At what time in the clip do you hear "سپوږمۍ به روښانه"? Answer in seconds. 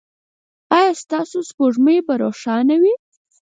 1.49-2.75